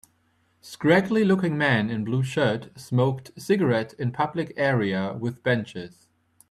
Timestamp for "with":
5.13-5.43